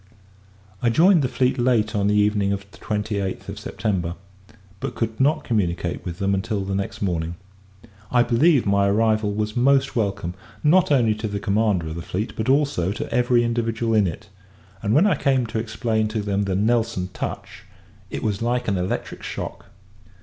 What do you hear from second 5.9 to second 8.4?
with them until the next morning. I